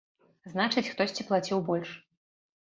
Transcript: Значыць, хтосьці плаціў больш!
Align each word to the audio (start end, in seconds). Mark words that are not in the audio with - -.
Значыць, 0.53 0.83
хтосьці 0.93 1.27
плаціў 1.29 1.63
больш! 1.69 1.93